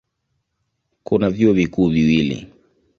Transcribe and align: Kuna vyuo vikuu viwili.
Kuna 1.03 1.29
vyuo 1.29 1.53
vikuu 1.53 1.89
viwili. 1.89 2.53